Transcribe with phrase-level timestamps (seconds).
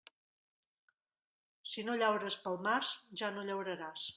[1.73, 4.09] Si no llaures pel març, ja no llauraràs.